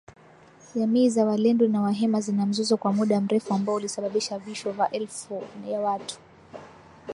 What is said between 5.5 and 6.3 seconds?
ya watu.